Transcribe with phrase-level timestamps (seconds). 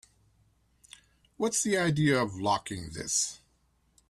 [1.37, 3.39] What's the idea of locking this?